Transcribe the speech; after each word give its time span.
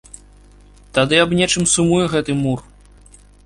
Тады 0.95 1.15
аб 1.25 1.37
нечым 1.41 1.63
сумуе 1.77 2.03
гэты 2.17 2.31
мур. 2.43 2.59